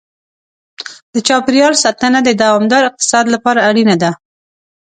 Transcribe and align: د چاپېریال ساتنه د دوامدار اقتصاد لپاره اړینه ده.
د 1.13 1.15
چاپېریال 1.27 1.73
ساتنه 1.83 2.19
د 2.23 2.29
دوامدار 2.41 2.83
اقتصاد 2.89 3.25
لپاره 3.35 3.59
اړینه 3.69 3.95
ده. 4.01 4.11